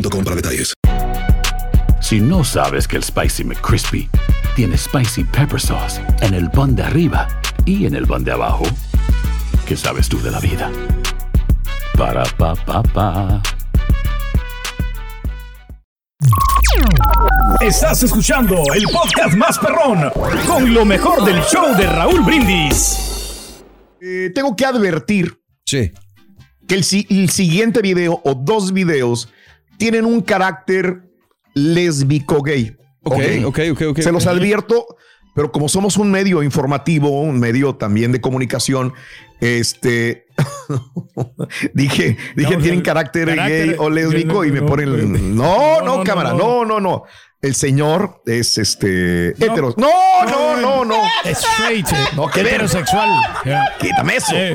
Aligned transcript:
para 0.00 0.36
detalles. 0.36 0.72
Si 2.00 2.20
no 2.20 2.44
sabes 2.44 2.88
que 2.88 2.96
el 2.96 3.04
Spicy 3.04 3.44
McCrispy 3.44 4.08
tiene 4.56 4.76
Spicy 4.76 5.24
Pepper 5.24 5.60
Sauce 5.60 6.00
en 6.20 6.34
el 6.34 6.50
pan 6.50 6.74
de 6.74 6.82
arriba 6.82 7.28
y 7.64 7.86
en 7.86 7.94
el 7.94 8.06
pan 8.06 8.24
de 8.24 8.32
abajo, 8.32 8.64
¿qué 9.66 9.76
sabes 9.76 10.08
tú 10.08 10.20
de 10.20 10.30
la 10.30 10.40
vida? 10.40 10.70
Para, 11.96 12.24
pa, 12.36 12.54
pa, 12.54 12.82
pa. 12.82 13.42
Estás 17.60 18.02
escuchando 18.02 18.62
el 18.74 18.84
podcast 18.84 19.34
más 19.36 19.58
perrón 19.58 20.10
con 20.46 20.72
lo 20.74 20.84
mejor 20.84 21.24
del 21.24 21.40
show 21.42 21.74
de 21.76 21.86
Raúl 21.86 22.22
Brindis. 22.22 23.62
Eh, 24.00 24.30
tengo 24.34 24.56
que 24.56 24.64
advertir 24.66 25.38
Sí. 25.64 25.92
que 26.66 26.74
el, 26.74 26.82
si- 26.84 27.06
el 27.08 27.30
siguiente 27.30 27.80
video 27.82 28.20
o 28.24 28.34
dos 28.34 28.72
videos 28.72 29.28
tienen 29.82 30.04
un 30.04 30.20
carácter 30.22 31.02
lésbico 31.54 32.40
gay. 32.42 32.76
Ok, 33.02 33.18
ok, 33.46 33.58
ok, 33.72 33.82
ok. 33.90 33.98
Se 34.00 34.12
los 34.12 34.26
advierto, 34.28 34.86
pero 35.34 35.50
como 35.50 35.68
somos 35.68 35.96
un 35.96 36.10
medio 36.10 36.42
informativo, 36.42 37.20
un 37.22 37.40
medio 37.40 37.74
también 37.74 38.12
de 38.12 38.20
comunicación, 38.20 38.92
este 39.40 40.26
dije, 41.74 42.16
dije 42.36 42.56
No, 42.56 42.62
tienen 42.62 42.80
carácter, 42.82 43.28
carácter- 43.28 43.66
gay 43.70 43.76
o 43.78 43.90
lésbico 43.90 44.44
y 44.44 44.52
me 44.52 44.60
no, 44.60 44.66
ponen 44.66 45.36
no, 45.36 45.80
no, 45.82 46.04
cámara, 46.04 46.30
no. 46.30 46.38
no, 46.38 46.64
no, 46.64 46.80
no. 46.80 47.02
El 47.40 47.56
señor 47.56 48.22
es 48.24 48.56
este 48.56 49.34
No. 49.36 49.46
hetero. 49.46 49.74
No, 49.76 49.88
no, 50.30 50.56
no, 50.60 50.84
no. 50.84 50.94
Straight. 51.24 51.88
eh, 51.88 51.96
No, 52.14 52.28
que 52.28 52.42
heterosexual. 52.42 53.10
Quítame 53.80 54.16
eso. 54.16 54.32
Eh, 54.36 54.54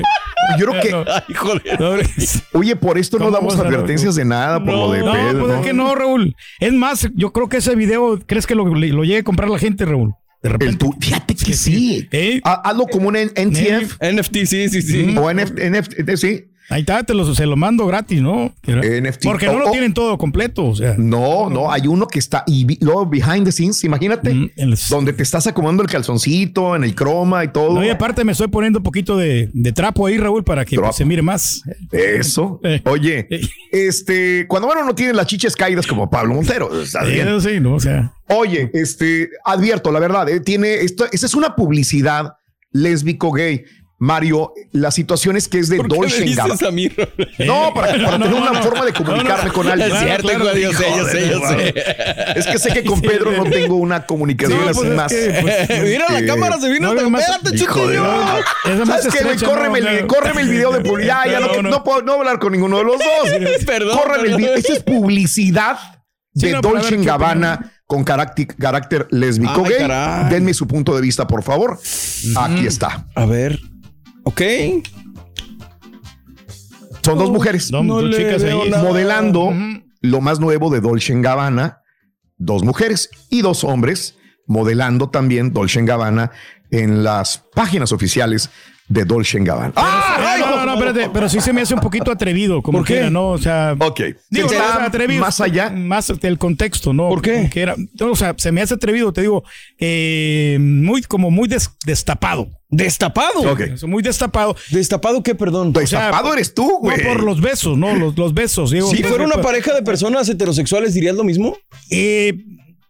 Yo 0.58 0.66
creo 0.70 0.80
que. 0.80 1.10
Ay, 1.28 1.34
joder. 1.34 2.06
Oye, 2.52 2.76
por 2.76 2.98
esto 2.98 3.18
no 3.18 3.26
¿Cómo 3.26 3.36
damos 3.36 3.58
advertencias 3.58 4.14
de 4.14 4.24
nada 4.24 4.62
por 4.64 4.72
lo 4.74 4.92
de 4.92 5.00
no, 5.00 5.12
Pedro. 5.12 5.40
pues 5.40 5.52
es 5.52 5.58
¿no? 5.58 5.62
que 5.64 5.72
no, 5.72 5.94
Raúl. 5.94 6.36
Es 6.60 6.72
más, 6.72 7.08
yo 7.14 7.32
creo 7.32 7.48
que 7.48 7.58
ese 7.58 7.74
video, 7.74 8.18
¿crees 8.26 8.46
que 8.46 8.54
lo, 8.54 8.64
lo 8.66 9.04
llegue 9.04 9.18
a 9.18 9.24
comprar 9.24 9.48
la 9.50 9.58
gente, 9.58 9.84
Raúl? 9.84 10.14
De 10.42 10.48
repente. 10.50 10.72
El 10.72 10.78
tu- 10.78 10.96
fíjate 11.00 11.34
que 11.34 11.52
sí. 11.54 12.06
¿Eh? 12.12 12.40
Ha- 12.44 12.62
Hazlo 12.70 12.86
como 12.86 13.08
un 13.08 13.16
N- 13.16 13.32
NTF 13.34 13.98
NFT, 14.00 14.36
sí, 14.46 14.68
sí, 14.68 14.82
sí. 14.82 15.14
o 15.18 15.28
NF, 15.32 15.50
NFT, 15.52 16.16
sí. 16.16 16.44
Ahí 16.70 16.80
está, 16.80 17.02
te 17.02 17.14
lo, 17.14 17.34
se 17.34 17.46
lo 17.46 17.56
mando 17.56 17.86
gratis, 17.86 18.20
¿no? 18.20 18.52
NFT. 18.66 19.24
Porque 19.24 19.46
no 19.46 19.52
Oh, 19.52 19.58
lo 19.58 19.68
oh. 19.68 19.70
tienen 19.70 19.94
todo 19.94 20.18
completo, 20.18 20.66
o 20.66 20.76
sea. 20.76 20.94
No, 20.98 21.48
no, 21.48 21.72
hay 21.72 21.86
uno 21.86 22.06
que 22.06 22.18
está 22.18 22.44
y 22.46 22.82
luego 22.84 23.06
behind 23.06 23.44
the 23.46 23.52
scenes, 23.52 23.82
imagínate, 23.84 24.34
Mm, 24.34 24.50
el- 24.56 24.78
donde 24.90 25.12
te 25.14 25.22
estás 25.22 25.46
acomodando 25.46 25.82
el 25.82 25.88
calzoncito, 25.88 26.76
en 26.76 26.84
el 26.84 26.94
croma 26.94 27.42
y 27.44 27.48
todo. 27.48 27.74
No, 27.74 27.84
y 27.84 27.88
aparte 27.88 28.22
me 28.24 28.32
estoy 28.32 28.48
poniendo 28.48 28.80
un 28.80 28.82
poquito 28.82 29.16
de, 29.16 29.48
de 29.54 29.72
trapo 29.72 30.06
ahí, 30.06 30.18
Raúl, 30.18 30.44
para 30.44 30.64
que 30.66 30.76
Trapo. 30.76 30.92
se 30.92 31.04
mire 31.06 31.22
más. 31.22 31.62
Eso. 31.90 32.60
Eh. 32.62 32.82
Oye, 32.84 33.26
Eh. 33.30 33.40
este, 33.72 34.46
cuando 34.46 34.68
uno 34.70 34.84
no 34.84 34.94
tiene 34.94 35.14
las 35.14 35.26
chiches 35.26 35.56
caídas 35.56 35.86
como 35.86 36.10
Pablo 36.10 36.34
Montero, 36.34 36.68
bien. 37.06 37.40
Sí, 37.40 37.60
¿no? 37.60 37.74
O 37.76 37.80
sea. 37.80 38.12
Oye, 38.28 38.70
este, 38.74 39.30
advierto, 39.44 39.90
la 39.90 40.00
verdad, 40.00 40.28
eh, 40.28 40.40
tiene 40.40 40.74
esto, 40.74 41.06
esa 41.12 41.24
es 41.24 41.34
una 41.34 41.56
publicidad 41.56 42.34
lésbico 42.72 43.32
gay. 43.32 43.64
Mario, 44.00 44.52
la 44.70 44.92
situación 44.92 45.36
es 45.36 45.48
que 45.48 45.58
es 45.58 45.68
de 45.68 45.78
¿Por 45.78 45.88
qué 45.88 45.94
me 45.94 46.00
Dolce 46.02 46.20
dices 46.22 46.36
Gabbana. 46.36 46.68
a 46.68 46.70
mí? 46.70 46.88
No, 47.40 47.72
para, 47.74 47.88
para 47.92 47.98
No, 48.18 48.26
tener 48.26 48.30
no, 48.30 48.36
una 48.36 48.52
no. 48.52 48.62
forma 48.62 48.84
de 48.84 48.92
comunicarme 48.92 49.50
con 49.50 49.66
alguien. 49.68 49.90
Es 49.90 49.98
cierto, 49.98 50.28
claro, 50.28 50.56
yo 50.56 50.72
sé, 50.72 50.84
yo 50.96 51.04
sé, 51.08 51.28
yo 51.28 51.40
sé. 51.48 51.74
Es 52.36 52.46
que 52.46 52.58
sé 52.60 52.72
que 52.72 52.84
con 52.84 53.00
Pedro 53.00 53.32
no 53.32 53.44
tengo 53.50 53.74
una 53.74 54.06
comunicación 54.06 54.60
así 54.68 54.78
pues 54.78 54.90
es 54.90 54.94
más. 54.96 55.12
que, 55.12 55.38
pues, 55.42 55.82
Mira, 55.82 56.04
la 56.10 56.18
Eh, 56.20 56.26
cámara 56.26 56.60
se 56.60 56.68
vino. 56.70 56.92
Espérate, 56.92 57.58
chutillo. 57.58 58.04
¿Sabes 58.86 59.08
qué, 59.08 59.22
güey? 59.24 59.34
estrecha, 59.34 59.46
Córreme, 59.46 59.80
no, 59.80 59.88
el, 59.88 60.06
córreme 60.06 60.42
el 60.42 60.48
video 60.48 60.72
de 60.72 60.80
publicidad. 60.80 61.24
Ya, 61.26 61.40
no, 61.40 61.46
No, 61.48 61.52
que- 61.54 61.62
no. 61.64 61.70
no 61.70 61.82
puedo 61.84 62.02
no 62.02 62.12
hablar 62.12 62.38
con 62.38 62.52
ninguno 62.52 62.78
de 62.78 62.84
los 62.84 62.98
dos. 62.98 63.64
Perdón, 63.66 63.98
Córreme 63.98 64.16
el 64.18 64.22
perdón. 64.22 64.36
video. 64.42 64.54
Esa 64.54 64.72
es 64.74 64.82
publicidad 64.84 65.76
de 66.34 66.52
Dolce 66.52 66.96
Gabbana 66.98 67.72
con 67.84 68.04
carácter, 68.04 68.46
carácter 68.56 69.08
lésbico 69.10 69.62
Ay, 69.64 69.70
gay. 69.70 69.78
caray. 69.78 70.30
Denme 70.30 70.54
su 70.54 70.68
punto 70.68 70.94
de 70.94 71.00
vista, 71.02 71.26
por 71.26 71.42
favor. 71.42 71.80
Aquí 72.36 72.64
está. 72.64 73.06
A 73.16 73.24
ver. 73.26 73.58
Ok. 74.28 74.42
Son 77.02 77.16
dos 77.16 77.30
mujeres 77.30 77.70
chicas 78.10 78.42
ahí. 78.42 78.70
modelando 78.82 79.54
lo 80.02 80.20
más 80.20 80.38
nuevo 80.38 80.68
de 80.68 80.82
Dolce 80.82 81.18
Gabbana. 81.18 81.80
Dos 82.36 82.62
mujeres 82.62 83.08
y 83.30 83.40
dos 83.40 83.64
hombres 83.64 84.18
modelando 84.46 85.08
también 85.08 85.54
Dolce 85.54 85.82
Gabbana 85.82 86.30
en 86.70 87.02
las 87.02 87.42
páginas 87.54 87.90
oficiales 87.92 88.50
de 88.88 89.04
Dolce 89.04 89.38
Gabbana. 89.40 89.72
¡Ah! 89.76 90.36
No, 90.38 90.56
no, 90.56 90.66
no, 90.66 90.74
espérate, 90.74 91.10
pero 91.12 91.28
sí 91.28 91.40
se 91.40 91.52
me 91.52 91.60
hace 91.60 91.74
un 91.74 91.80
poquito 91.80 92.10
atrevido, 92.10 92.62
como 92.62 92.78
¿Por 92.78 92.86
qué? 92.86 92.94
quiera, 92.94 93.10
¿no? 93.10 93.28
O 93.30 93.38
sea, 93.38 93.74
Ok. 93.78 94.00
digo, 94.30 94.46
Está 94.46 94.58
no, 94.58 94.64
o 94.70 94.76
sea, 94.78 94.84
atrevido, 94.86 95.20
más 95.20 95.40
allá. 95.40 95.70
más 95.70 96.12
del 96.20 96.38
contexto, 96.38 96.92
¿no? 96.92 97.08
¿Por 97.08 97.20
qué? 97.22 97.48
Que 97.52 97.60
era- 97.60 97.76
no, 98.00 98.10
o 98.12 98.16
sea, 98.16 98.34
se 98.38 98.50
me 98.52 98.62
hace 98.62 98.74
atrevido, 98.74 99.12
te 99.12 99.20
digo, 99.20 99.44
eh, 99.78 100.56
muy, 100.60 101.02
como 101.02 101.30
muy 101.30 101.48
des- 101.48 101.70
destapado. 101.84 102.48
Destapado. 102.70 103.50
Ok. 103.52 103.60
Eso, 103.60 103.88
Muy 103.88 104.02
destapado. 104.02 104.54
¿Destapado 104.70 105.22
qué, 105.22 105.34
perdón? 105.34 105.72
Destapado 105.72 106.32
eres 106.34 106.52
tú, 106.52 106.78
güey. 106.80 106.98
No 106.98 107.08
por 107.08 107.22
los 107.22 107.40
besos, 107.40 107.78
¿no? 107.78 107.94
Los, 107.94 108.16
los 108.18 108.34
besos, 108.34 108.70
digo. 108.70 108.90
Si 108.90 109.02
fuera 109.02 109.24
una 109.24 109.34
pues, 109.34 109.46
pareja 109.46 109.72
de 109.74 109.82
personas 109.82 110.28
heterosexuales, 110.28 110.92
¿dirías 110.92 111.16
lo 111.16 111.24
mismo? 111.24 111.56
Eh, 111.90 112.34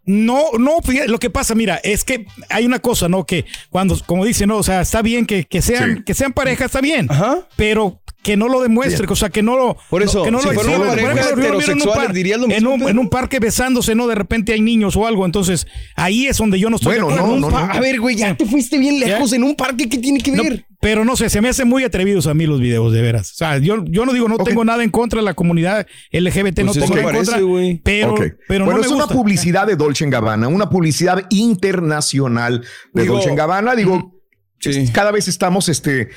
no, 0.08 0.42
no, 0.58 0.78
fíjate, 0.82 1.08
lo 1.08 1.18
que 1.18 1.28
pasa, 1.28 1.54
mira, 1.54 1.76
es 1.84 2.02
que 2.02 2.24
hay 2.48 2.64
una 2.64 2.78
cosa, 2.78 3.08
¿no? 3.10 3.26
Que 3.26 3.44
cuando, 3.68 3.94
como 4.06 4.24
dicen, 4.24 4.48
no, 4.48 4.56
o 4.56 4.62
sea, 4.62 4.80
está 4.80 5.02
bien 5.02 5.26
que, 5.26 5.44
que 5.44 5.60
sean, 5.60 5.98
Sí. 5.98 6.02
que 6.04 6.14
sean 6.14 6.32
pareja, 6.32 6.64
está 6.64 6.80
bien. 6.80 7.06
Ajá. 7.10 7.46
Pero 7.56 8.00
que 8.22 8.36
no 8.36 8.48
lo 8.48 8.60
demuestre, 8.62 9.06
o 9.08 9.14
sea, 9.16 9.28
que 9.28 9.42
no 9.42 9.56
lo. 9.56 9.76
Por 9.90 10.02
eso, 10.02 10.22
que 10.24 10.30
no 10.30 10.40
si 10.40 10.46
lo 10.46 10.54
yo 10.54 10.62
lo 10.62 10.68
miro 10.78 10.92
en 10.98 11.04
un 11.12 11.18
heterosexuales, 11.18 12.06
par- 12.06 12.12
¿dirías 12.14 12.38
lo 12.38 12.44
en 12.46 12.50
mismo, 12.52 12.70
un, 12.72 12.78
Pedro? 12.80 12.90
en 12.90 12.98
un 12.98 13.10
parque 13.10 13.38
besándose, 13.38 13.94
¿no? 13.94 14.06
De 14.06 14.14
repente 14.14 14.52
hay 14.54 14.60
niños 14.60 14.96
o 14.96 15.06
algo, 15.06 15.24
entonces 15.26 15.66
ahí 15.94 16.26
es 16.26 16.36
donde 16.38 16.58
yo 16.58 16.68
no 16.70 16.76
estoy. 16.76 16.98
Bueno, 16.98 17.14
no, 17.16 17.36
no, 17.36 17.50
no. 17.50 17.56
A 17.58 17.78
ver, 17.78 18.00
güey, 18.00 18.16
ya 18.16 18.34
te 18.34 18.46
fuiste 18.46 18.76
bien 18.78 18.98
lejos 18.98 19.30
¿Ya? 19.30 19.36
en 19.36 19.44
un 19.44 19.54
parque. 19.54 19.88
¿Qué 19.88 19.98
tiene 19.98 20.20
que 20.20 20.30
ver? 20.32 20.64
Pero 20.80 21.04
no 21.04 21.16
sé, 21.16 21.28
se 21.28 21.40
me 21.40 21.48
hacen 21.48 21.68
muy 21.68 21.82
atrevidos 21.82 22.26
a 22.26 22.34
mí 22.34 22.46
los 22.46 22.60
videos, 22.60 22.92
de 22.92 23.02
veras. 23.02 23.32
O 23.32 23.34
sea, 23.34 23.58
yo, 23.58 23.84
yo 23.86 24.06
no 24.06 24.12
digo, 24.12 24.28
no 24.28 24.38
tengo 24.38 24.64
nada 24.64 24.84
en 24.84 24.90
contra 24.90 25.18
de 25.20 25.24
la 25.24 25.34
comunidad 25.34 25.86
LGBT, 26.12 26.60
no 26.60 26.66
Pues 26.72 26.76
eso 26.76 26.86
tengo 26.86 26.96
nada 26.96 27.00
en 27.00 27.04
parece, 27.26 27.42
contra, 27.42 27.80
pero, 27.82 28.12
Ok. 28.14 28.20
pero 28.46 28.64
bueno, 28.64 28.80
no 28.80 28.80
me 28.82 28.86
es 28.86 28.92
una 28.92 29.08
publicidad 29.08 29.66
de 29.66 29.76
Dolce 29.76 30.08
Gabbana, 30.08 30.46
una 30.48 30.70
publicidad 30.70 31.26
internacional 31.30 32.64
de 32.92 33.02
Digo, 33.02 33.14
Dolce 33.14 33.34
Gabbana. 33.34 33.74
Digo, 33.74 34.14
Sí. 34.60 34.90
cada 34.92 35.12
vez 35.12 35.28
estamos 35.28 35.68
este, 35.68 36.08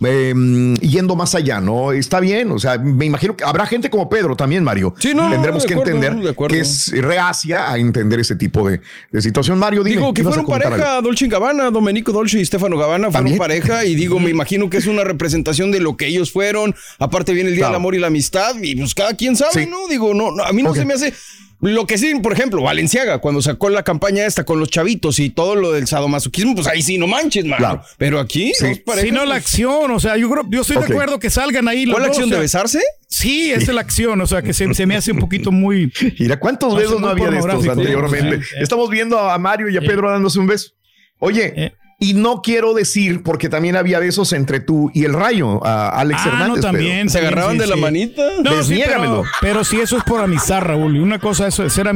em, 0.00 0.74
yendo 0.76 1.16
más 1.16 1.34
allá, 1.34 1.60
¿no? 1.60 1.92
Está 1.92 2.20
bien, 2.20 2.50
o 2.52 2.58
sea, 2.58 2.78
me 2.78 3.04
imagino 3.06 3.36
que 3.36 3.44
habrá 3.44 3.66
gente 3.66 3.90
como 3.90 4.08
Pedro 4.08 4.36
también, 4.36 4.62
Mario. 4.64 4.94
Sí, 4.98 5.12
no, 5.14 5.28
Tendremos 5.30 5.64
que 5.66 5.74
acuerdo, 5.74 5.94
entender 5.96 6.34
que 6.48 6.60
es 6.60 6.92
reacia 7.02 7.70
a 7.70 7.78
entender 7.78 8.20
ese 8.20 8.36
tipo 8.36 8.68
de, 8.68 8.80
de 9.10 9.22
situación. 9.22 9.58
Mario, 9.58 9.82
dime, 9.82 9.96
Digo, 9.96 10.14
que 10.14 10.22
fueron 10.22 10.46
pareja 10.46 10.96
algo. 10.96 11.02
Dolce 11.08 11.26
y 11.26 11.28
Gabbana, 11.28 11.70
Domenico 11.70 12.12
Dolce 12.12 12.38
y 12.40 12.44
Stefano 12.44 12.76
Gabbana 12.78 13.06
fueron 13.10 13.12
¿También? 13.12 13.38
pareja 13.38 13.84
y 13.84 13.94
digo, 13.94 14.18
me 14.20 14.30
imagino 14.30 14.70
que 14.70 14.76
es 14.76 14.86
una 14.86 15.04
representación 15.04 15.72
de 15.72 15.80
lo 15.80 15.96
que 15.96 16.06
ellos 16.06 16.30
fueron. 16.32 16.74
Aparte 16.98 17.32
viene 17.32 17.50
el 17.50 17.54
Día 17.56 17.62
Claro. 17.62 17.72
del 17.72 17.76
Amor 17.80 17.94
y 17.94 17.98
la 17.98 18.06
Amistad 18.08 18.54
y 18.62 18.76
pues 18.76 18.94
cada 18.94 19.14
quien 19.14 19.34
sabe, 19.36 19.64
Sí. 19.64 19.66
¿no? 19.68 19.88
Digo, 19.88 20.14
no, 20.14 20.30
no, 20.30 20.44
a 20.44 20.52
mí 20.52 20.62
no 20.62 20.74
se 20.74 20.84
me 20.84 20.94
hace... 20.94 21.12
Lo 21.60 21.86
que 21.88 21.98
sí, 21.98 22.14
por 22.22 22.32
ejemplo, 22.32 22.62
Valenciaga, 22.62 23.18
cuando 23.18 23.42
sacó 23.42 23.68
la 23.68 23.82
campaña 23.82 24.24
esta 24.24 24.44
con 24.44 24.60
los 24.60 24.70
chavitos 24.70 25.18
y 25.18 25.28
todo 25.30 25.56
lo 25.56 25.72
del 25.72 25.88
sadomasoquismo, 25.88 26.54
pues 26.54 26.68
ahí 26.68 26.82
sí, 26.82 26.98
no 26.98 27.08
manches, 27.08 27.44
mano. 27.44 27.56
Claro. 27.58 27.82
Pero 27.96 28.20
aquí, 28.20 28.52
Sí. 28.54 28.82
no, 29.10 29.24
la 29.24 29.34
pues, 29.34 29.44
acción, 29.44 29.90
o 29.90 29.98
sea, 29.98 30.16
yo 30.16 30.30
creo, 30.30 30.44
yo 30.48 30.60
estoy 30.60 30.76
de 30.76 30.84
acuerdo 30.84 31.18
que 31.18 31.30
salgan 31.30 31.66
ahí. 31.66 31.84
los 31.84 31.94
¿Cuál 31.94 32.02
dos, 32.04 32.10
acción 32.10 32.26
o 32.26 32.28
sea, 32.28 32.36
de 32.36 32.42
besarse? 32.42 32.80
Sí, 33.08 33.50
esa 33.50 33.62
es 33.62 33.68
la 33.74 33.80
acción, 33.80 34.20
o 34.20 34.26
sea, 34.28 34.42
que 34.42 34.52
se, 34.52 34.72
se 34.72 34.86
me 34.86 34.94
hace 34.96 35.10
un 35.10 35.18
poquito 35.18 35.50
muy. 35.50 35.92
Mira, 36.20 36.38
¿cuántos 36.38 36.76
besos 36.76 37.00
no 37.00 37.08
había 37.08 37.28
de 37.30 37.38
estos 37.38 37.66
anteriormente? 37.66 38.36
sí, 38.42 38.50
sí. 38.50 38.56
Estamos 38.62 38.88
viendo 38.88 39.18
a 39.18 39.36
Mario 39.38 39.68
y 39.68 39.76
a 39.76 39.80
Pedro 39.80 40.10
dándose 40.12 40.38
un 40.38 40.46
beso. 40.46 40.70
Oye, 41.18 41.52
Eh. 41.56 41.72
Y 42.00 42.14
no 42.14 42.42
quiero 42.42 42.74
decir, 42.74 43.24
porque 43.24 43.48
también 43.48 43.74
había 43.74 43.98
besos 43.98 44.32
entre 44.32 44.60
tú 44.60 44.88
y 44.94 45.02
el 45.04 45.12
rayo, 45.12 45.66
a 45.66 45.88
Alex 45.88 46.20
Ah, 46.22 46.28
Hernández. 46.28 46.56
no, 46.56 46.62
también. 46.62 47.10
Se 47.10 47.18
agarraban 47.18 47.54
sí, 47.54 47.58
de 47.58 47.66
la 47.66 47.74
manita. 47.74 48.22
No, 48.44 48.50
pero, 48.68 49.24
pero 49.40 49.64
si 49.64 49.80
eso 49.80 49.96
es 49.96 50.04
por 50.04 50.20
amistad, 50.22 50.60
Raúl. 50.60 50.94
Y 50.96 51.00
una 51.00 51.18
cosa 51.18 51.48
eso 51.48 51.64
es 51.64 51.72
ser 51.72 51.88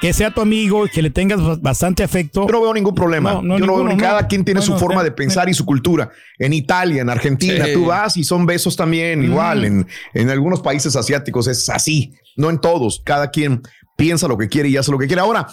que 0.00 0.12
sea 0.12 0.32
tu 0.32 0.40
amigo 0.40 0.86
y 0.86 0.90
que 0.90 1.02
le 1.02 1.10
tengas 1.10 1.40
ba- 1.40 1.56
bastante 1.60 2.02
afecto. 2.02 2.46
Yo 2.48 2.52
no 2.52 2.62
veo 2.62 2.74
ningún 2.74 2.96
problema. 2.96 3.34
No, 3.34 3.42
no, 3.42 3.58
Yo 3.58 3.66
no 3.66 3.74
veo 3.74 3.84
ninguno, 3.84 3.90
ni- 3.90 4.02
no. 4.02 4.02
cada 4.02 4.26
quien 4.26 4.44
tiene 4.44 4.60
su 4.60 4.76
forma 4.76 5.02
eh, 5.02 5.04
de 5.04 5.10
pensar 5.12 5.48
y 5.48 5.54
su 5.54 5.64
cultura. 5.64 6.10
En 6.38 6.52
Italia, 6.52 7.02
en 7.02 7.10
Argentina, 7.10 7.66
Sí. 7.66 7.74
tú 7.74 7.86
vas 7.86 8.16
y 8.16 8.24
son 8.24 8.46
besos 8.46 8.74
también, 8.74 9.22
igual. 9.22 9.64
En, 9.64 9.86
en 10.14 10.30
algunos 10.30 10.62
países 10.62 10.96
asiáticos 10.96 11.46
es 11.46 11.68
así. 11.68 12.12
No 12.36 12.50
en 12.50 12.58
todos. 12.60 13.02
Cada 13.04 13.30
quien 13.30 13.62
piensa 13.96 14.26
lo 14.26 14.36
que 14.36 14.48
quiere 14.48 14.68
y 14.68 14.76
hace 14.76 14.90
lo 14.90 14.98
que 14.98 15.06
quiere. 15.06 15.20
Ahora, 15.22 15.46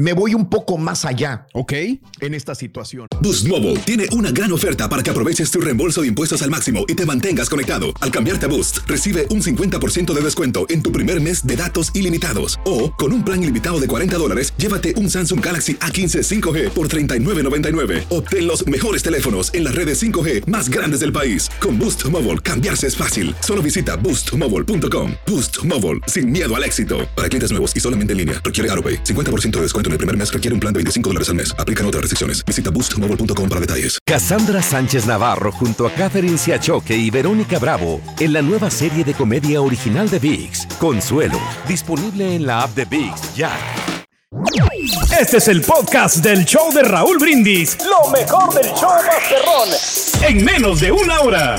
me 0.00 0.14
voy 0.14 0.32
un 0.32 0.48
poco 0.48 0.78
más 0.78 1.04
allá 1.04 1.46
Ok. 1.52 1.74
en 2.20 2.32
esta 2.34 2.54
situación. 2.54 3.06
Boost 3.20 3.46
Mobile 3.46 3.76
tiene 3.80 4.06
una 4.12 4.30
gran 4.30 4.50
oferta 4.50 4.88
para 4.88 5.02
que 5.02 5.10
aproveches 5.10 5.50
tu 5.50 5.60
reembolso 5.60 6.00
de 6.00 6.08
impuestos 6.08 6.40
al 6.40 6.48
máximo 6.48 6.86
y 6.88 6.94
te 6.94 7.04
mantengas 7.04 7.50
conectado. 7.50 7.92
Al 8.00 8.10
cambiarte 8.10 8.46
a 8.46 8.48
Boost, 8.48 8.78
recibe 8.86 9.26
un 9.28 9.42
50% 9.42 10.14
de 10.14 10.20
descuento 10.22 10.64
en 10.70 10.82
tu 10.82 10.90
primer 10.90 11.20
mes 11.20 11.46
de 11.46 11.54
datos 11.54 11.90
ilimitados. 11.94 12.58
O, 12.64 12.94
con 12.94 13.12
un 13.12 13.22
plan 13.22 13.42
ilimitado 13.42 13.78
de 13.78 13.88
40 13.88 14.16
dólares, 14.16 14.54
llévate 14.56 14.94
un 14.96 15.10
Samsung 15.10 15.44
Galaxy 15.44 15.74
A15 15.74 16.22
5G 16.40 16.70
por 16.70 16.88
$39.99. 16.88 18.04
Obtén 18.08 18.46
los 18.46 18.66
mejores 18.66 19.02
teléfonos 19.02 19.52
en 19.52 19.64
las 19.64 19.74
redes 19.74 20.02
5G 20.02 20.46
más 20.46 20.70
grandes 20.70 21.00
del 21.00 21.12
país. 21.12 21.50
Con 21.60 21.78
Boost 21.78 22.06
Mobile, 22.06 22.38
cambiarse 22.38 22.86
es 22.86 22.96
fácil. 22.96 23.34
Solo 23.40 23.60
visita 23.60 23.96
boostmobile.com. 23.96 25.12
Boost 25.26 25.62
Mobile, 25.66 26.00
sin 26.06 26.30
miedo 26.30 26.56
al 26.56 26.64
éxito. 26.64 27.06
Para 27.14 27.28
clientes 27.28 27.50
nuevos 27.50 27.76
y 27.76 27.80
solamente 27.80 28.12
en 28.12 28.18
línea, 28.18 28.40
requiere 28.42 28.70
AroPay. 28.70 29.04
50% 29.04 29.50
de 29.58 29.62
descuento 29.62 29.89
en 29.90 29.94
el 29.94 29.98
primer 29.98 30.16
mes 30.16 30.32
requiere 30.32 30.54
un 30.54 30.60
plan 30.60 30.72
de 30.72 30.78
25 30.78 31.10
dólares 31.10 31.28
al 31.28 31.34
mes. 31.34 31.54
Aplican 31.58 31.84
otras 31.86 32.02
restricciones. 32.02 32.44
Visita 32.44 32.70
boostmobile.com 32.70 33.48
para 33.48 33.60
detalles. 33.60 33.98
Cassandra 34.06 34.62
Sánchez 34.62 35.06
Navarro 35.06 35.52
junto 35.52 35.86
a 35.86 35.92
Catherine 35.92 36.38
Siachoque 36.38 36.96
y 36.96 37.10
Verónica 37.10 37.58
Bravo 37.58 38.00
en 38.18 38.32
la 38.32 38.42
nueva 38.42 38.70
serie 38.70 39.04
de 39.04 39.14
comedia 39.14 39.60
original 39.60 40.08
de 40.08 40.18
VIX, 40.18 40.66
Consuelo, 40.78 41.40
disponible 41.66 42.36
en 42.36 42.46
la 42.46 42.62
app 42.62 42.74
de 42.74 42.84
VIX 42.84 43.34
ya. 43.34 43.50
Este 45.20 45.38
es 45.38 45.48
el 45.48 45.60
podcast 45.62 46.18
del 46.18 46.44
show 46.44 46.72
de 46.72 46.82
Raúl 46.82 47.18
Brindis. 47.18 47.76
Lo 47.84 48.10
mejor 48.10 48.54
del 48.54 48.72
show 48.74 48.90
Masterrón. 49.04 49.68
En 50.22 50.44
menos 50.44 50.80
de 50.80 50.92
una 50.92 51.20
hora. 51.20 51.56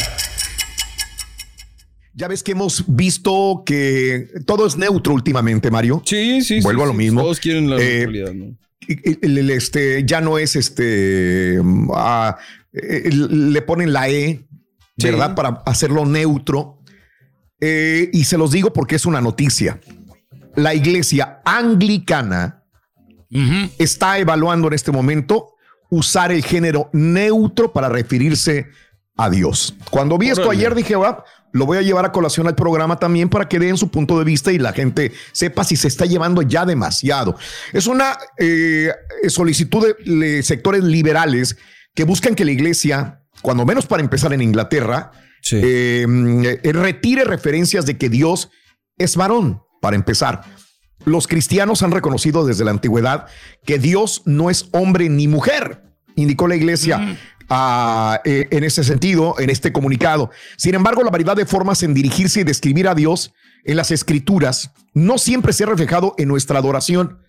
Ya 2.14 2.28
ves 2.28 2.44
que 2.44 2.52
hemos 2.52 2.84
visto 2.88 3.64
que 3.66 4.28
todo 4.46 4.68
es 4.68 4.76
neutro 4.78 5.14
últimamente, 5.14 5.72
Mario. 5.72 6.02
Sí, 6.06 6.42
sí. 6.42 6.60
Vuelvo 6.62 6.82
sí, 6.82 6.84
a 6.84 6.88
lo 6.88 6.92
sí. 6.92 6.98
mismo. 6.98 7.22
Todos 7.22 7.40
quieren 7.40 7.70
la 7.70 7.78
Eh, 7.78 8.00
neutralidad, 8.06 8.34
¿no? 8.34 8.58
el- 8.88 9.38
el- 9.38 9.50
este, 9.52 10.04
ya 10.06 10.20
no 10.22 10.38
es 10.38 10.56
este, 10.56 11.60
ah, 11.96 12.38
eh, 12.74 13.10
le 13.14 13.62
ponen 13.62 13.94
la 13.94 14.10
E, 14.10 14.42
Sí. 14.98 15.08
¿verdad? 15.08 15.36
Para 15.36 15.62
hacerlo 15.66 16.06
neutro. 16.06 16.80
Eh, 17.62 18.10
y 18.12 18.24
se 18.26 18.38
los 18.38 18.52
digo 18.52 18.74
porque 18.74 18.96
es 18.96 19.06
una 19.06 19.22
noticia. 19.22 19.80
La 20.56 20.74
iglesia 20.76 21.42
anglicana 21.46 22.64
está 23.78 24.20
evaluando 24.20 24.68
en 24.68 24.74
este 24.74 24.92
momento 24.92 25.54
usar 25.90 26.32
el 26.34 26.44
género 26.44 26.90
neutro 26.92 27.72
para 27.72 27.88
referirse 27.88 28.68
a 29.16 29.30
Dios. 29.30 29.76
Cuando 29.90 30.18
vi 30.18 30.30
esto 30.30 30.50
ayer 30.52 30.76
dije, 30.76 30.96
va, 30.96 31.24
lo 31.54 31.66
voy 31.66 31.78
a 31.78 31.82
llevar 31.82 32.06
a 32.06 32.12
colación 32.12 32.48
al 32.48 32.56
programa 32.56 32.98
también 32.98 33.30
para 33.30 33.48
que 33.48 33.60
den 33.60 33.78
su 33.78 33.90
punto 33.90 34.18
de 34.18 34.26
vista 34.26 34.52
y 34.52 34.58
la 34.58 34.74
gente 34.74 35.12
sepa 35.32 35.64
si 35.64 35.76
se 35.76 35.88
está 35.88 36.06
llevando 36.06 36.42
ya 36.42 36.66
demasiado. 36.66 37.36
Es 37.74 37.88
una 37.88 38.18
eh, 38.38 38.92
solicitud 39.28 39.96
de, 40.06 40.44
sectores 40.44 40.84
liberales 40.84 41.58
que 41.94 42.04
buscan 42.04 42.36
que 42.36 42.46
la 42.46 42.52
iglesia, 42.52 43.22
cuando 43.42 43.66
menos 43.66 43.86
para 43.86 44.02
empezar 44.02 44.34
en 44.34 44.42
Inglaterra, 44.42 45.12
Sí. 45.44 45.60
eh, 45.64 46.06
eh, 46.62 46.72
retire 46.72 47.24
referencias 47.24 47.88
de 47.88 47.98
que 47.98 48.10
Dios 48.10 48.52
es 49.00 49.16
varón, 49.16 49.64
para 49.82 49.96
empezar. 49.96 50.44
Los 51.04 51.28
cristianos 51.28 51.82
han 51.82 51.92
reconocido 51.92 52.46
desde 52.46 52.64
la 52.64 52.70
antigüedad 52.72 53.26
que 53.66 53.80
Dios 53.80 54.22
no 54.26 54.52
es 54.52 54.68
hombre 54.72 55.10
ni 55.10 55.28
mujer, 55.28 55.82
indicó 56.16 56.48
la 56.48 56.56
iglesia. 56.56 57.18
Eh, 57.54 58.48
en 58.50 58.64
ese 58.64 58.84
sentido, 58.84 59.36
en 59.38 59.50
este 59.50 59.74
comunicado. 59.74 60.30
Sin 60.58 60.74
embargo, 60.74 61.04
la 61.04 61.12
variedad 61.12 61.36
de 61.36 61.46
formas 61.46 61.84
en 61.84 61.94
dirigirse 61.94 62.42
y 62.42 62.44
describir 62.44 62.88
a 62.88 62.96
Dios 62.96 63.34
en 63.66 63.76
las 63.76 63.92
escrituras 63.92 64.72
no 64.94 65.18
siempre 65.18 65.52
se 65.54 65.64
ha 65.64 65.68
reflejado 65.68 66.16
en 66.18 66.30
nuestra 66.30 66.60
adoración. 66.60 67.20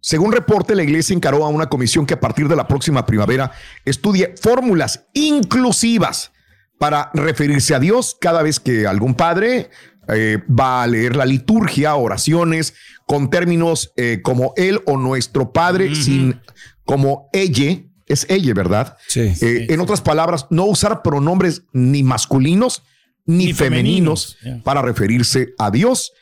Según 0.00 0.32
reporte, 0.32 0.74
la 0.74 0.82
iglesia 0.82 1.14
encaró 1.14 1.44
a 1.44 1.48
una 1.48 1.68
comisión 1.68 2.06
que 2.06 2.14
a 2.14 2.20
partir 2.20 2.46
de 2.46 2.56
la 2.56 2.68
próxima 2.68 3.06
primavera 3.06 3.52
estudie 3.84 4.34
fórmulas 4.40 5.06
inclusivas 5.14 6.30
para 6.78 7.10
referirse 7.14 7.74
a 7.74 7.80
Dios 7.80 8.16
cada 8.20 8.42
vez 8.42 8.60
que 8.60 8.86
algún 8.86 9.14
padre 9.14 9.70
eh, 10.08 10.38
va 10.48 10.82
a 10.82 10.86
leer 10.86 11.16
la 11.16 11.24
liturgia, 11.24 11.94
oraciones, 11.94 12.74
con 13.06 13.30
términos 13.30 13.92
eh, 13.96 14.20
como 14.22 14.52
él 14.56 14.82
o 14.86 14.98
nuestro 14.98 15.52
padre, 15.52 15.94
sin 15.94 16.40
como 16.84 17.30
ella, 17.32 17.82
es 18.06 18.26
ella, 18.28 18.54
¿verdad? 18.54 18.96
Sí. 19.08 19.32
Eh, 19.40 19.66
en 19.70 19.80
otras 19.80 20.00
palabras, 20.00 20.46
no 20.50 20.64
usar 20.66 21.02
pronombres 21.02 21.62
ni 21.72 22.02
masculinos 22.02 22.82
ni, 23.26 23.46
Ni 23.46 23.52
femeninos, 23.54 24.36
para 24.64 24.82
referirse 24.82 25.54
a 25.58 25.70
Dios 25.70 26.12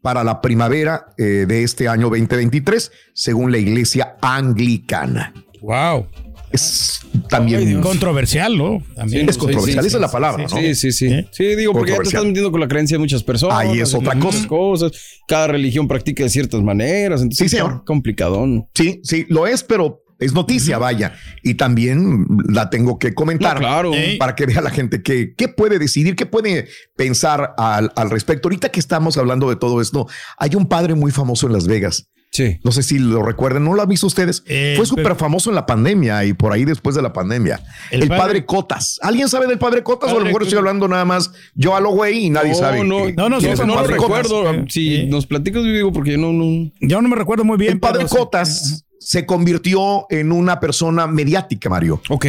para 0.00 0.22
la 0.24 0.40
primavera 0.40 1.06
eh, 1.18 1.44
de 1.46 1.62
este 1.62 1.88
año 1.88 2.08
2023, 2.08 2.90
según 3.14 3.50
la 3.50 3.58
iglesia 3.58 4.16
anglicana. 4.20 5.32
Wow. 5.60 6.06
Es 6.52 7.00
también. 7.30 7.80
Controversial, 7.80 8.56
¿no? 8.58 8.82
También. 8.94 9.28
es 9.28 9.38
controversial, 9.38 9.82
sí, 9.82 9.88
esa 9.88 9.96
es 9.96 10.00
la 10.02 10.10
palabra, 10.10 10.42
¿no? 10.44 10.48
Sí, 10.56 10.74
sí, 10.74 10.92
sí. 10.92 11.06
¿Eh? 11.06 11.26
Sí, 11.32 11.56
digo, 11.56 11.72
porque 11.72 11.92
ya 11.92 11.98
te 11.98 12.02
estás 12.04 12.24
metiendo 12.24 12.52
con 12.52 12.60
la 12.60 12.68
creencia 12.68 12.96
de 12.96 12.98
muchas 12.98 13.22
personas. 13.22 13.58
Ahí 13.58 13.80
es 13.80 13.94
otra 13.94 14.18
cosa. 14.18 14.46
cosas. 14.46 14.92
Cada 15.26 15.46
religión 15.46 15.88
practica 15.88 16.24
de 16.24 16.28
ciertas 16.30 16.60
maneras. 16.62 17.22
Entonces, 17.22 17.50
Sí, 17.50 17.56
señor. 17.56 17.84
complicadón. 17.86 18.68
Sí, 18.74 19.00
sí, 19.02 19.24
lo 19.28 19.46
es, 19.46 19.64
pero 19.64 20.01
es 20.22 20.32
noticia, 20.32 20.78
vaya. 20.78 21.14
Y 21.42 21.54
también 21.54 22.26
la 22.48 22.70
tengo 22.70 22.98
que 22.98 23.14
comentar 23.14 23.54
No, 23.54 23.60
claro. 23.60 23.92
Para 24.18 24.34
que 24.34 24.46
vea 24.46 24.60
la 24.60 24.70
gente 24.70 25.02
que, 25.02 25.34
qué 25.36 25.48
puede 25.48 25.78
decidir, 25.78 26.16
qué 26.16 26.26
puede 26.26 26.68
pensar 26.96 27.54
al, 27.58 27.92
al 27.96 28.10
respecto. 28.10 28.48
Ahorita 28.48 28.70
que 28.70 28.80
estamos 28.80 29.16
hablando 29.18 29.48
de 29.50 29.56
todo 29.56 29.80
esto, 29.80 30.06
hay 30.38 30.54
un 30.54 30.66
padre 30.66 30.94
muy 30.94 31.10
famoso 31.12 31.46
en 31.46 31.52
Las 31.52 31.66
Vegas. 31.66 32.08
Sí. 32.34 32.58
No 32.64 32.72
sé 32.72 32.82
si 32.82 32.98
lo 32.98 33.22
recuerdan, 33.22 33.62
¿no 33.64 33.74
lo 33.74 33.82
han 33.82 33.88
visto 33.90 34.06
ustedes? 34.06 34.42
Eh, 34.46 34.72
Fue 34.78 34.86
súper 34.86 35.16
famoso 35.16 35.50
en 35.50 35.54
la 35.54 35.66
pandemia 35.66 36.24
y 36.24 36.32
por 36.32 36.50
ahí 36.50 36.64
después 36.64 36.96
de 36.96 37.02
la 37.02 37.12
pandemia. 37.12 37.60
El, 37.90 38.04
El 38.04 38.08
padre, 38.08 38.20
padre- 38.22 38.46
Cotas. 38.46 38.98
¿Alguien 39.02 39.28
sabe 39.28 39.46
del 39.46 39.58
padre 39.58 39.82
Cotas? 39.82 40.10
o 40.10 40.16
a 40.16 40.18
lo 40.18 40.24
mejor 40.24 40.42
estoy 40.44 40.56
hablando 40.56 40.88
nada 40.88 41.04
más 41.04 41.30
yo 41.54 41.76
a 41.76 41.80
lo 41.80 41.90
güey 41.90 42.24
y 42.24 42.30
nadie 42.30 42.52
no, 42.52 42.56
sabe. 42.58 42.78
No, 42.84 43.00
No, 43.10 43.28
no, 43.28 43.36
el 43.38 43.66
no 43.66 43.74
lo 43.74 43.86
recuerdo. 43.86 44.44
Si 44.70 44.96
Sí. 44.96 45.06
nos 45.08 45.26
platicas, 45.26 45.62
yo 45.62 45.72
digo, 45.72 45.92
porque 45.92 46.12
yo 46.12 46.18
no, 46.18 46.32
no. 46.32 46.70
Yo 46.80 47.02
no 47.02 47.08
me 47.10 47.16
recuerdo 47.16 47.44
muy 47.44 47.58
bien. 47.58 47.72
El 47.74 47.80
padre. 47.80 48.06
Cotas 48.08 48.86
se 49.04 49.26
convirtió 49.26 50.06
en 50.10 50.32
una 50.32 50.60
persona 50.60 51.06
mediática, 51.06 51.68
Mario. 51.68 52.00
Ok. 52.08 52.26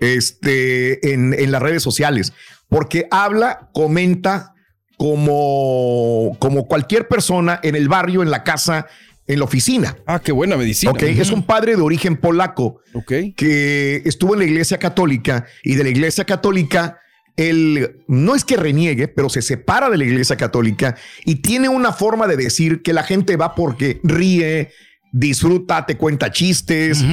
este, 0.00 1.12
en, 1.14 1.32
en 1.34 1.50
las 1.52 1.62
redes 1.62 1.82
sociales, 1.82 2.32
porque 2.68 3.06
habla, 3.10 3.70
comenta 3.72 4.54
como, 4.96 6.36
como 6.38 6.66
cualquier 6.66 7.08
persona 7.08 7.60
en 7.62 7.74
el 7.76 7.88
barrio, 7.88 8.22
en 8.22 8.30
la 8.30 8.42
casa, 8.44 8.86
en 9.26 9.38
la 9.38 9.44
oficina. 9.44 9.96
Ah, 10.06 10.20
qué 10.20 10.32
buena 10.32 10.56
medicina. 10.56 10.92
Ok, 10.92 11.02
es 11.02 11.30
un 11.30 11.44
padre 11.44 11.76
de 11.76 11.82
origen 11.82 12.16
polaco 12.16 12.80
Ok. 12.92 13.12
que 13.36 14.02
estuvo 14.04 14.34
en 14.34 14.40
la 14.40 14.44
iglesia 14.46 14.78
católica 14.78 15.46
y 15.62 15.74
de 15.76 15.84
la 15.84 15.90
iglesia 15.90 16.24
católica 16.24 16.98
él 17.36 17.96
no 18.06 18.36
es 18.36 18.44
que 18.44 18.56
reniegue, 18.56 19.08
pero 19.08 19.28
se 19.28 19.42
separa 19.42 19.90
de 19.90 19.98
la 19.98 20.04
iglesia 20.04 20.36
católica 20.36 20.94
y 21.24 21.36
tiene 21.36 21.68
una 21.68 21.92
forma 21.92 22.28
de 22.28 22.36
decir 22.36 22.82
que 22.82 22.92
la 22.92 23.02
gente 23.02 23.36
va 23.36 23.56
porque 23.56 23.98
ríe, 24.04 24.70
disfruta, 25.16 25.86
te 25.86 25.96
cuenta 25.96 26.32
chistes, 26.32 27.04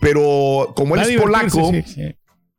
pero 0.00 0.72
como 0.76 0.94
él 0.94 1.02
es 1.02 1.20
polaco, 1.20 1.70
sí, 1.72 1.82
sí. 1.82 2.14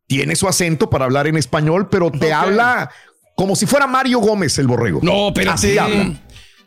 tiene 0.07 0.35
su 0.35 0.47
acento 0.47 0.89
para 0.89 1.05
hablar 1.05 1.25
en 1.27 1.37
español, 1.37 1.87
pero 1.89 2.11
te 2.11 2.33
habla 2.33 2.89
como 3.35 3.55
si 3.55 3.65
fuera 3.65 3.87
Mario 3.87 4.19
Gómez 4.19 4.59
el 4.59 4.67
borrego. 4.67 4.99
No, 5.01 5.31
pero 5.33 5.51
Así 5.53 5.71
sí. 5.71 5.77
habla. 5.77 6.13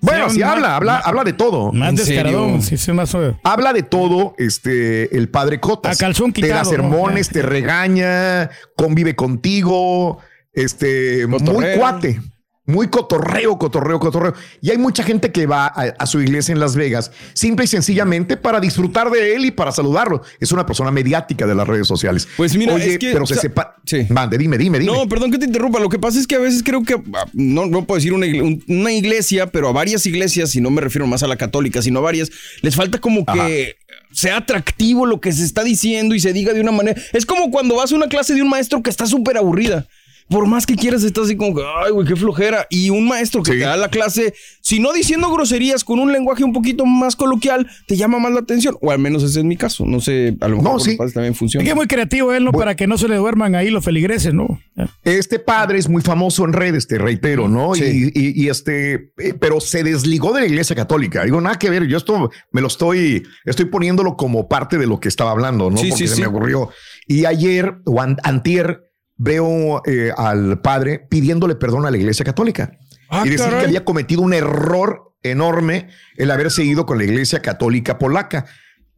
Bueno, 0.01 0.25
Sí, 0.31 0.31
así 0.31 0.41
más- 0.41 0.51
habla, 0.53 0.77
habla, 0.77 0.93
más- 0.95 1.07
habla 1.07 1.25
de 1.25 1.33
todo. 1.35 1.73
Más 1.73 1.91
¿En 1.91 1.95
descaradón. 1.97 2.63
serio? 2.63 2.79
Sí, 2.79 2.85
sí, 2.85 2.93
más. 2.93 3.15
Habla 3.45 3.73
de 3.73 3.83
todo, 3.85 4.35
este, 4.39 5.15
el 5.17 5.29
padre 5.29 5.61
Cotas. 5.61 5.97
A 5.97 6.01
calzón 6.01 6.33
Te 6.33 6.41
da 6.41 6.47
quitado, 6.47 6.71
sermones, 6.71 7.29
¿no? 7.29 7.33
te 7.41 7.43
regaña, 7.43 8.51
convive 8.75 9.15
contigo, 9.15 10.19
este, 10.55 11.27
muy 11.29 11.65
cuate. 11.77 12.21
Muy 12.65 12.89
cotorreo, 12.89 13.59
cotorreo, 13.59 13.99
cotorreo. 13.99 14.35
Y 14.61 14.71
hay 14.71 14.79
mucha 14.79 15.03
gente 15.03 15.33
que 15.33 15.47
va 15.47 15.67
a, 15.67 15.95
a 15.99 16.07
su 16.07 16.21
iglesia 16.21 16.53
en 16.53 16.61
Las 16.61 16.77
Vegas, 16.77 17.11
simple 17.33 17.65
y 17.65 17.69
sencillamente 17.69 18.37
para 18.37 18.61
disfrutar 18.61 19.11
de 19.11 19.35
él 19.35 19.47
y 19.47 19.51
para 19.51 19.73
saludarlo. 19.73 20.23
Es 20.39 20.53
una 20.53 20.65
persona 20.65 20.93
mediática 20.93 21.45
de 21.47 21.57
las 21.57 21.67
redes 21.67 21.89
sociales. 21.89 22.29
Pues 22.37 22.57
mira, 22.57 22.75
Oye, 22.75 22.93
es 22.93 22.99
que, 22.99 23.13
pero 23.13 23.27
se 23.27 23.35
o 23.35 23.37
sea, 23.37 23.43
sepa. 23.43 23.77
sí. 23.85 24.07
Mande, 24.11 24.39
dime, 24.39 24.57
dime, 24.59 24.79
dime. 24.79 24.93
No, 24.93 25.09
perdón 25.09 25.33
que 25.33 25.39
te 25.39 25.47
interrumpa. 25.47 25.81
Lo 25.81 25.89
que 25.89 25.99
pasa 25.99 26.21
es 26.21 26.27
que 26.29 26.37
a 26.37 26.39
veces 26.39 26.63
creo 26.63 26.85
que, 26.85 26.95
ah, 27.15 27.27
no, 27.33 27.67
no 27.67 27.85
puedo 27.85 27.99
decir 27.99 28.13
una 28.13 28.93
iglesia, 28.93 29.49
pero 29.49 29.69
a 29.69 29.73
varias 29.73 30.07
iglesias, 30.07 30.55
y 30.55 30.61
no 30.61 30.71
me 30.71 30.81
refiero 30.81 31.09
más 31.09 31.25
a 31.25 31.27
la 31.27 31.37
católica, 31.37 31.83
sino 31.83 31.99
a 31.99 32.03
varias, 32.03 32.31
les 32.61 32.77
falta 32.77 33.01
como 33.01 33.27
que 33.27 33.75
sea 34.13 34.37
atractivo 34.37 35.05
lo 35.07 35.21
que 35.21 35.33
se 35.33 35.45
está 35.45 35.65
diciendo 35.65 36.15
y 36.15 36.21
se 36.21 36.33
diga 36.33 36.53
de 36.53 36.61
una 36.61 36.71
manera. 36.71 37.01
Es 37.13 37.27
como 37.27 37.51
cuando 37.51 37.75
vas 37.75 37.91
a 37.91 37.97
una 37.97 38.07
clase 38.07 38.35
de 38.35 38.43
un 38.43 38.51
maestro 38.51 38.83
que 38.83 38.91
está 38.91 39.07
súper 39.07 39.37
aburrida 39.37 39.89
por 40.29 40.47
más 40.47 40.67
que 40.67 40.77
quieras, 40.77 41.03
estás 41.03 41.25
así 41.25 41.37
como 41.37 41.55
que, 41.55 41.63
ay, 41.85 41.93
güey, 41.93 42.07
qué 42.07 42.17
flojera. 42.17 42.67
Y 42.71 42.91
un 42.91 43.07
maestro 43.07 43.43
que 43.43 43.53
te 43.53 43.59
da 43.59 43.77
la 43.77 43.89
clase, 43.89 44.35
si 44.61 44.81
no 44.81 44.93
diciendo 44.93 45.31
groserías, 45.31 45.85
con 45.85 45.99
un 45.99 46.13
lenguaje 46.13 46.45
un 46.45 46.53
poquito 46.53 46.87
más 46.87 47.17
coloquial, 47.17 47.69
te 47.87 47.97
llama 47.97 48.19
más 48.19 48.33
la 48.33 48.41
atención. 48.41 48.77
O 48.81 48.91
al 48.91 48.99
menos 48.99 49.23
ese 49.23 49.41
es 49.41 49.45
mi 49.45 49.57
caso. 49.57 49.85
No 49.85 50.01
sé, 50.01 50.37
a 50.41 50.49
lo 50.49 50.59
mejor 50.59 50.81
no, 50.87 51.07
también 51.13 51.35
funciona. 51.35 51.63
Es 51.63 51.67
que 51.67 51.71
es 51.71 51.77
muy 51.77 51.87
creativo 51.87 52.33
él, 52.33 52.45
¿no? 52.45 52.53
Para 52.53 52.75
que 52.75 52.87
no 52.87 52.99
se 52.99 53.09
le 53.09 53.17
duerman 53.17 53.55
ahí 53.55 53.71
los 53.71 53.85
feligreses, 53.85 54.33
¿no? 54.33 54.61
Este 55.05 55.39
padre 55.39 55.79
es 55.79 55.89
muy 55.89 56.03
famoso 56.03 56.45
en 56.45 56.53
redes, 56.53 56.87
te 56.87 56.99
reitero, 56.99 57.49
¿no? 57.49 57.77
Y, 57.77 58.13
y, 58.15 58.49
este, 58.49 59.13
eh, 59.19 59.35
pero 59.39 59.61
se 59.61 59.83
desligó 59.83 60.33
de 60.33 60.43
la 60.43 60.47
iglesia 60.47 60.75
católica. 60.77 61.25
Digo, 61.25 61.41
nada 61.41 61.59
que 61.59 61.71
ver. 61.71 61.87
Yo 61.87 61.97
esto 61.97 62.31
me 62.51 62.61
lo 62.61 62.69
estoy, 62.69 63.23
estoy 63.45 63.67
poniéndolo 63.67 64.17
como 64.17 64.49
parte 64.49 64.79
de 64.79 64.87
lo 64.87 65.01
que 65.01 65.09
estaba 65.09 65.31
hablando, 65.31 65.71
¿no? 65.71 65.77
Porque 65.77 66.09
se 66.09 66.21
me 66.21 66.27
ocurrió. 66.27 66.71
Y 67.07 67.25
ayer 67.25 67.77
o 67.85 68.01
antier 68.01 68.92
veo 69.17 69.83
eh, 69.87 70.13
al 70.17 70.61
padre 70.61 71.07
pidiéndole 71.09 71.55
perdón 71.55 71.87
a 71.87 71.91
la 71.91 71.97
iglesia 71.97 72.25
católica 72.25 72.79
ah, 73.09 73.23
y 73.25 73.31
decir 73.31 73.51
que 73.51 73.65
había 73.65 73.85
cometido 73.85 74.23
un 74.23 74.35
error 74.35 75.15
enorme 75.23 75.89
el 76.17 76.31
haber 76.31 76.51
seguido 76.51 76.87
con 76.87 76.99
la 76.99 77.05
iglesia 77.05 77.41
católica 77.41 77.99
polaca. 77.99 78.47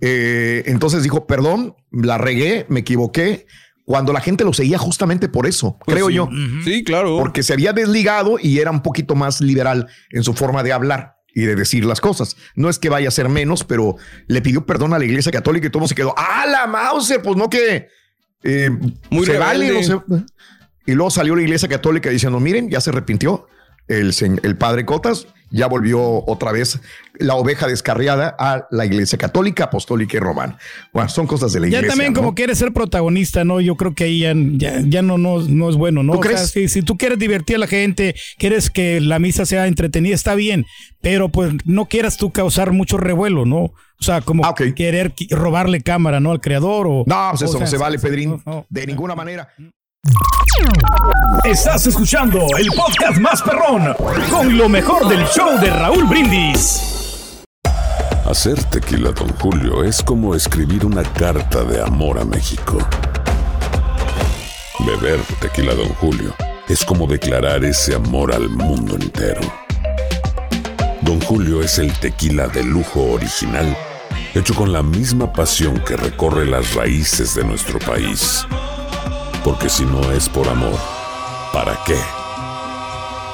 Eh, 0.00 0.64
entonces 0.66 1.02
dijo, 1.02 1.26
perdón, 1.26 1.76
la 1.90 2.18
regué, 2.18 2.66
me 2.68 2.80
equivoqué, 2.80 3.46
cuando 3.84 4.12
la 4.12 4.20
gente 4.20 4.44
lo 4.44 4.52
seguía 4.52 4.78
justamente 4.78 5.28
por 5.28 5.46
eso, 5.46 5.78
pues 5.84 5.94
creo 5.94 6.08
yo. 6.10 6.28
Sí, 6.64 6.84
claro. 6.84 7.18
Porque 7.18 7.42
se 7.42 7.52
había 7.52 7.72
desligado 7.72 8.38
y 8.40 8.58
era 8.58 8.70
un 8.70 8.82
poquito 8.82 9.14
más 9.14 9.40
liberal 9.40 9.88
en 10.10 10.24
su 10.24 10.32
forma 10.32 10.62
de 10.62 10.72
hablar 10.72 11.16
y 11.34 11.42
de 11.42 11.54
decir 11.54 11.84
las 11.84 12.00
cosas. 12.00 12.36
No 12.54 12.70
es 12.70 12.78
que 12.78 12.88
vaya 12.88 13.08
a 13.08 13.10
ser 13.10 13.28
menos, 13.28 13.64
pero 13.64 13.96
le 14.26 14.40
pidió 14.40 14.64
perdón 14.64 14.94
a 14.94 14.98
la 14.98 15.04
iglesia 15.04 15.30
católica 15.30 15.66
y 15.66 15.70
todo 15.70 15.86
se 15.86 15.94
quedó, 15.94 16.14
¡ah, 16.16 16.46
la 16.46 16.66
Mauser! 16.66 17.20
Pues 17.20 17.36
no 17.36 17.50
que 17.50 17.88
eh, 18.44 18.70
Muy 19.10 19.26
se 19.26 19.38
y 20.86 20.92
luego 20.92 21.10
salió 21.10 21.34
la 21.34 21.42
iglesia 21.42 21.68
católica 21.68 22.10
diciendo, 22.10 22.38
miren, 22.40 22.68
ya 22.70 22.80
se 22.80 22.90
arrepintió 22.90 23.46
el, 23.88 24.14
el 24.42 24.56
padre 24.56 24.84
Cotas, 24.84 25.26
ya 25.54 25.68
volvió 25.68 26.24
otra 26.26 26.50
vez 26.50 26.80
la 27.20 27.36
oveja 27.36 27.68
descarriada 27.68 28.34
a 28.40 28.66
la 28.72 28.86
iglesia 28.86 29.16
católica, 29.18 29.64
apostólica 29.64 30.16
y 30.16 30.20
romana. 30.20 30.58
Bueno, 30.92 31.08
son 31.08 31.28
cosas 31.28 31.52
de 31.52 31.60
la 31.60 31.66
iglesia. 31.68 31.86
Ya 31.86 31.92
también 31.92 32.12
como 32.12 32.34
quieres 32.34 32.58
ser 32.58 32.72
protagonista, 32.72 33.44
¿no? 33.44 33.60
Yo 33.60 33.76
creo 33.76 33.94
que 33.94 34.04
ahí 34.04 34.20
ya, 34.20 34.34
ya, 34.84 35.02
no, 35.02 35.16
no, 35.16 35.38
no, 35.38 35.70
es 35.70 35.76
bueno, 35.76 36.02
¿no? 36.02 36.20
si, 36.36 36.82
tú 36.82 36.96
quieres 36.96 37.20
divertir 37.20 37.56
a 37.56 37.60
la 37.60 37.66
gente, 37.68 38.16
quieres 38.36 38.68
que 38.68 39.00
la 39.00 39.20
misa 39.20 39.46
sea 39.46 39.68
entretenida, 39.68 40.14
está 40.14 40.34
bien, 40.34 40.66
pero 41.00 41.28
pues 41.28 41.52
no 41.64 41.86
quieras 41.86 42.16
tú 42.16 42.32
causar 42.32 42.72
mucho 42.72 42.96
revuelo, 42.96 43.46
¿no? 43.46 43.58
O 43.60 44.02
sea, 44.02 44.22
como 44.22 44.44
ah, 44.44 44.54
querer 44.54 45.14
robarle 45.30 45.82
cámara, 45.82 46.18
¿no? 46.18 46.32
Al 46.32 46.40
creador 46.40 46.88
o... 46.88 47.04
No, 47.06 47.28
pues 47.30 47.42
eso 47.42 47.60
no 47.60 47.66
se 47.68 47.78
vale, 47.78 48.00
Pedrín. 48.00 48.42
de 48.68 48.86
ninguna 48.88 49.14
manera. 49.14 49.48
Estás 51.44 51.86
escuchando 51.86 52.46
el 52.58 52.68
podcast 52.68 53.18
más 53.18 53.42
perrón 53.42 53.94
con 54.30 54.56
lo 54.56 54.68
mejor 54.68 55.08
del 55.08 55.24
show 55.26 55.58
de 55.60 55.70
Raúl 55.70 56.04
Brindis. 56.04 57.42
Hacer 58.26 58.62
tequila, 58.64 59.12
don 59.12 59.28
Julio, 59.38 59.84
es 59.84 60.02
como 60.02 60.34
escribir 60.34 60.84
una 60.84 61.02
carta 61.02 61.64
de 61.64 61.82
amor 61.82 62.18
a 62.18 62.24
México. 62.24 62.78
Beber 64.80 65.20
tequila, 65.40 65.74
don 65.74 65.88
Julio, 65.94 66.34
es 66.68 66.84
como 66.84 67.06
declarar 67.06 67.64
ese 67.64 67.94
amor 67.94 68.34
al 68.34 68.48
mundo 68.48 68.96
entero. 68.96 69.40
Don 71.02 71.20
Julio 71.20 71.62
es 71.62 71.78
el 71.78 71.92
tequila 71.98 72.48
de 72.48 72.64
lujo 72.64 73.12
original 73.12 73.76
hecho 74.34 74.54
con 74.54 74.72
la 74.72 74.82
misma 74.82 75.32
pasión 75.32 75.78
que 75.84 75.96
recorre 75.96 76.44
las 76.44 76.74
raíces 76.74 77.34
de 77.36 77.44
nuestro 77.44 77.78
país. 77.78 78.44
Porque 79.44 79.68
si 79.68 79.84
no 79.84 80.10
es 80.10 80.26
por 80.30 80.48
amor, 80.48 80.80
¿para 81.52 81.78
qué? 81.84 82.23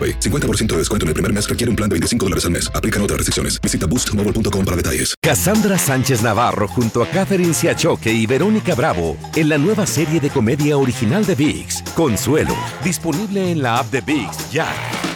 AroPay. 0.00 0.20
50% 0.20 0.66
de 0.66 0.78
descuento 0.78 1.04
en 1.04 1.08
el 1.08 1.14
primer 1.14 1.32
mes 1.32 1.46
requiere 1.48 1.68
un 1.68 1.76
plan 1.76 1.88
de 1.88 1.94
25 1.94 2.26
dólares 2.26 2.44
al 2.44 2.52
mes. 2.52 2.70
Aplican 2.74 3.02
otras 3.02 3.18
restricciones. 3.18 3.60
Visita 3.60 3.86
boostmobile.com 3.86 4.64
para 4.64 4.76
detalles. 4.76 5.14
Cassandra 5.20 5.78
Sánchez 5.78 6.22
Navarro 6.22 6.66
junto 6.68 7.02
a 7.02 7.06
Catherine 7.06 7.52
Siachoque 7.52 8.12
y 8.12 8.26
Verónica 8.26 8.74
Bravo 8.74 9.16
en 9.36 9.48
la 9.48 9.58
nueva 9.58 9.86
serie 9.86 10.20
de 10.20 10.30
comedia 10.30 10.78
original 10.78 11.26
de 11.26 11.34
VIX, 11.34 11.82
Consuelo, 11.94 12.56
disponible 12.82 13.50
en 13.50 13.62
la 13.62 13.78
app 13.78 13.90
de 13.90 14.00
VIX 14.00 14.50
ya. 14.50 15.10